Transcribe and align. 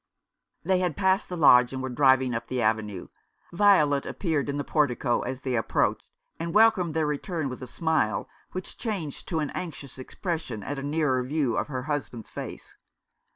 They 0.63 0.79
had 0.79 0.97
passed 0.97 1.29
the 1.29 1.37
lodge, 1.37 1.71
and 1.73 1.83
were 1.83 1.87
driving 1.87 2.33
up 2.33 2.47
the 2.47 2.59
avenue. 2.59 3.09
Violet 3.53 4.03
appeared 4.07 4.49
in 4.49 4.57
the 4.57 4.63
portico 4.63 5.21
as 5.21 5.41
they 5.41 5.53
approached, 5.53 6.07
and 6.39 6.55
welcomed 6.55 6.95
their 6.95 7.05
return 7.05 7.49
with 7.49 7.61
a 7.61 7.67
smile 7.67 8.27
which 8.51 8.79
changed 8.79 9.27
to 9.27 9.37
an 9.41 9.51
anxious 9.51 9.99
expression 9.99 10.63
at 10.63 10.79
a 10.79 10.81
nearer 10.81 11.21
view 11.21 11.55
of 11.55 11.67
her 11.67 11.83
husband's 11.83 12.31
face. 12.31 12.75